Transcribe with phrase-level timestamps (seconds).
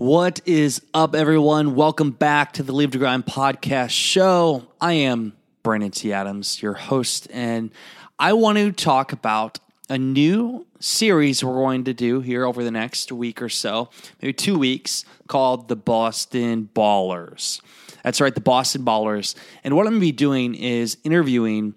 [0.00, 1.74] What is up, everyone?
[1.74, 4.66] Welcome back to the Live to Grind podcast show.
[4.80, 6.14] I am Brandon T.
[6.14, 7.70] Adams, your host, and
[8.18, 9.58] I want to talk about
[9.90, 13.90] a new series we're going to do here over the next week or so,
[14.22, 17.60] maybe two weeks, called the Boston Ballers.
[18.02, 19.34] That's right, the Boston Ballers.
[19.64, 21.74] And what I'm going to be doing is interviewing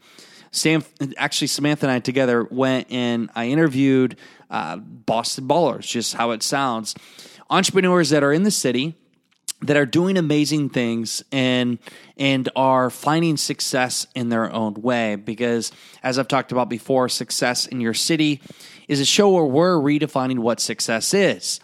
[0.51, 0.85] Sam.
[1.17, 4.15] Actually, Samantha and I together went and I interviewed
[4.49, 6.95] uh, Boston Ballers, just how it sounds
[7.49, 8.95] entrepreneurs that are in the city
[9.63, 11.79] that are doing amazing things and
[12.17, 15.71] and are finding success in their own way because
[16.03, 18.41] as I've talked about before success in your city
[18.87, 21.59] is a show where we're redefining what success is.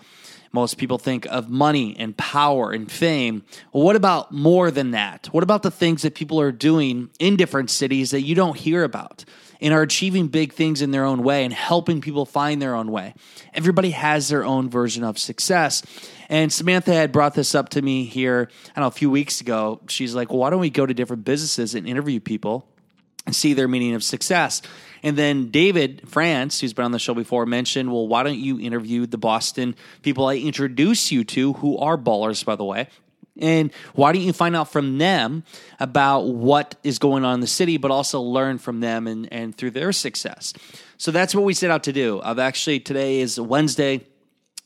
[0.51, 3.43] Most people think of money and power and fame.
[3.71, 5.27] Well, what about more than that?
[5.27, 8.83] What about the things that people are doing in different cities that you don't hear
[8.83, 9.25] about?
[9.61, 12.91] And are achieving big things in their own way and helping people find their own
[12.91, 13.13] way.
[13.53, 15.83] Everybody has their own version of success.
[16.29, 19.41] And Samantha had brought this up to me here, I don't know, a few weeks
[19.41, 19.81] ago.
[19.87, 22.65] She's like, well, why don't we go to different businesses and interview people
[23.25, 24.61] and see their meaning of success?
[25.03, 28.59] And then David France, who's been on the show before, mentioned, well, why don't you
[28.59, 32.87] interview the Boston people I introduce you to, who are ballers, by the way?
[33.39, 35.43] And why don't you find out from them
[35.79, 39.55] about what is going on in the city, but also learn from them and, and
[39.55, 40.53] through their success?
[40.97, 42.21] So that's what we set out to do.
[42.21, 44.05] I've actually, today is Wednesday.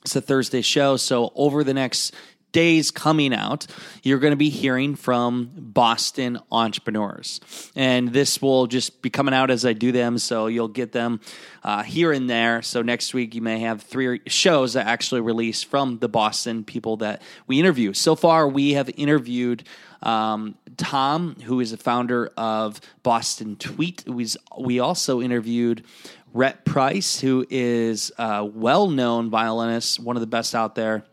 [0.02, 0.98] It's a Thursday show.
[0.98, 2.14] So over the next
[2.54, 3.68] days coming out,
[4.04, 7.42] you're going to be hearing from Boston entrepreneurs.
[7.76, 10.18] And this will just be coming out as I do them.
[10.18, 11.20] So you'll get them
[11.64, 12.62] uh, here and there.
[12.62, 16.98] So next week, you may have three shows that actually release from the Boston people
[16.98, 17.92] that we interview.
[17.92, 19.68] So far, we have interviewed.
[20.02, 25.86] Um, Tom, who is the founder of Boston Tweet, we also interviewed
[26.34, 31.06] Rhett Price, who is a well known violinist, one of the best out there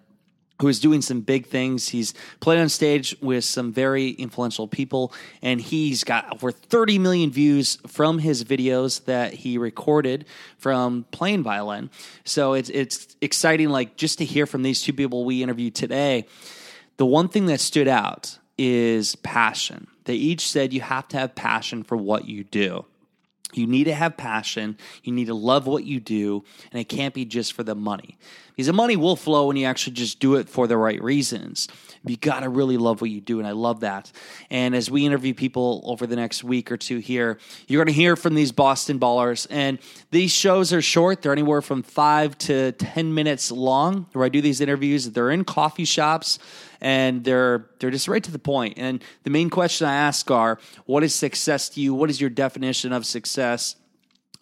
[0.60, 1.88] who is doing some big things.
[1.88, 5.12] He's played on stage with some very influential people,
[5.42, 10.26] and he's got over 30 million views from his videos that he recorded
[10.58, 11.90] from playing violin.
[12.24, 16.26] So it's it's exciting, like just to hear from these two people we interviewed today.
[16.98, 19.86] The one thing that stood out is passion.
[20.04, 22.84] They each said you have to have passion for what you do.
[23.52, 24.76] You need to have passion.
[25.02, 28.18] You need to love what you do, and it can't be just for the money.
[28.60, 31.66] Because the money will flow when you actually just do it for the right reasons.
[32.04, 34.12] You got to really love what you do, and I love that.
[34.50, 37.38] And as we interview people over the next week or two here,
[37.68, 39.46] you're going to hear from these Boston ballers.
[39.48, 39.78] And
[40.10, 44.04] these shows are short; they're anywhere from five to ten minutes long.
[44.12, 46.38] Where I do these interviews, they're in coffee shops
[46.82, 48.74] and they're they're just right to the point.
[48.76, 51.94] And the main question I ask are, what is success to you?
[51.94, 53.76] What is your definition of success?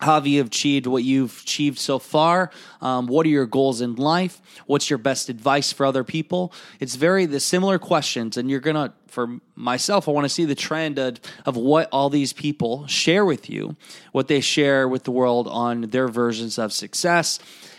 [0.01, 2.53] How have you achieved what you've achieved so far?
[2.81, 4.41] Um, what are your goals in life?
[4.67, 6.53] What's your best advice for other people?
[6.79, 8.95] It's very the similar questions, and you're gonna.
[9.09, 13.25] For myself, I want to see the trend of, of what all these people share
[13.25, 13.75] with you,
[14.13, 17.39] what they share with the world on their versions of success,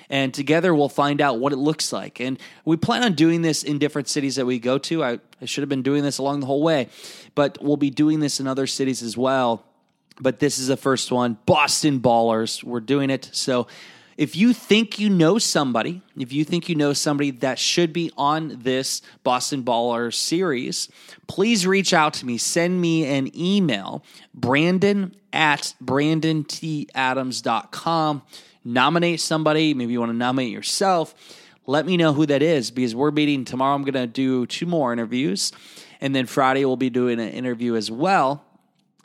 [0.10, 2.20] and together we'll find out what it looks like.
[2.20, 5.04] And we plan on doing this in different cities that we go to.
[5.04, 6.90] I, I should have been doing this along the whole way,
[7.36, 9.64] but we'll be doing this in other cities as well.
[10.20, 12.64] But this is the first one Boston Ballers.
[12.64, 13.30] We're doing it.
[13.32, 13.68] So
[14.18, 18.12] if you think you know somebody, if you think you know somebody that should be
[18.18, 20.90] on this Boston Baller series,
[21.28, 22.38] please reach out to me.
[22.38, 24.04] Send me an email,
[24.34, 28.22] brandon at brandontadams.com
[28.64, 29.74] nominate somebody.
[29.74, 31.16] Maybe you want to nominate yourself.
[31.66, 33.76] Let me know who that is because we're meeting tomorrow.
[33.76, 35.52] I'm going to do two more interviews.
[36.02, 38.44] And then Friday, we'll be doing an interview as well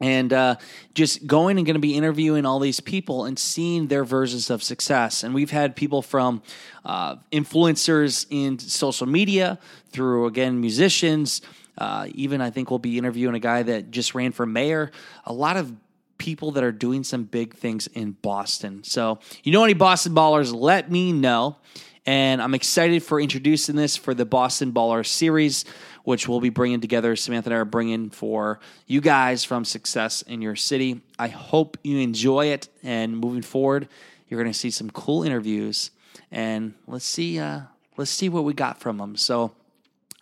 [0.00, 0.56] and uh,
[0.94, 4.62] just going and going to be interviewing all these people and seeing their versions of
[4.62, 5.22] success.
[5.22, 6.42] And we've had people from
[6.84, 9.58] uh, influencers in social media
[9.90, 11.42] through, again, musicians.
[11.78, 14.90] Uh, even I think we'll be interviewing a guy that just ran for mayor.
[15.24, 15.72] A lot of
[16.18, 18.84] people that are doing some big things in Boston.
[18.84, 21.56] So, you know any Boston ballers, let me know.
[22.06, 25.64] And I'm excited for introducing this for the Boston Baller series,
[26.04, 27.16] which we'll be bringing together.
[27.16, 31.00] Samantha and I are bringing for you guys from Success in Your City.
[31.18, 32.68] I hope you enjoy it.
[32.82, 33.88] And moving forward,
[34.28, 35.90] you're going to see some cool interviews.
[36.30, 37.60] And let's see, uh,
[37.96, 39.16] let's see what we got from them.
[39.16, 39.52] So,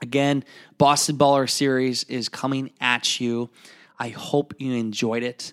[0.02, 0.44] Again,
[0.78, 3.50] Boston Baller Series is coming at you.
[4.00, 5.52] I hope you enjoyed it.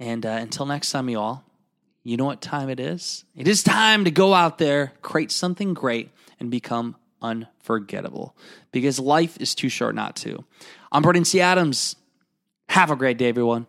[0.00, 1.44] And uh, until next time, you all,
[2.02, 3.24] you know what time it is?
[3.36, 8.36] It is time to go out there, create something great, and become unforgettable
[8.72, 10.44] because life is too short not to.
[10.90, 11.40] I'm Brandon T.
[11.40, 11.96] Adams.
[12.68, 13.66] Have a great day, everyone.